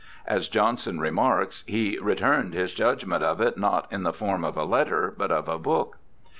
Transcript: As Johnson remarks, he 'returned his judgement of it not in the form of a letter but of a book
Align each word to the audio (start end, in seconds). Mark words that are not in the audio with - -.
As 0.25 0.47
Johnson 0.47 0.99
remarks, 0.99 1.63
he 1.67 1.99
'returned 1.99 2.55
his 2.55 2.73
judgement 2.73 3.23
of 3.23 3.39
it 3.39 3.55
not 3.55 3.85
in 3.93 4.01
the 4.01 4.11
form 4.11 4.43
of 4.43 4.57
a 4.57 4.65
letter 4.65 5.13
but 5.15 5.31
of 5.31 5.47
a 5.47 5.59
book 5.59 5.99